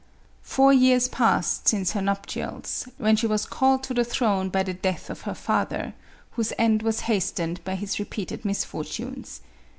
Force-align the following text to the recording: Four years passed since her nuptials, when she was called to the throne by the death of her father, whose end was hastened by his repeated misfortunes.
Four 0.41 0.73
years 0.73 1.07
passed 1.07 1.67
since 1.67 1.91
her 1.91 2.01
nuptials, 2.01 2.87
when 2.97 3.15
she 3.15 3.27
was 3.27 3.45
called 3.45 3.83
to 3.83 3.93
the 3.93 4.03
throne 4.03 4.49
by 4.49 4.63
the 4.63 4.73
death 4.73 5.11
of 5.11 5.21
her 5.29 5.35
father, 5.35 5.93
whose 6.31 6.53
end 6.57 6.81
was 6.81 7.01
hastened 7.01 7.63
by 7.63 7.75
his 7.75 7.99
repeated 7.99 8.43
misfortunes. 8.43 9.41